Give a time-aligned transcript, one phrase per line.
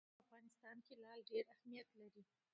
[0.09, 2.23] په افغانستان کې لعل ډېر اهمیت لري.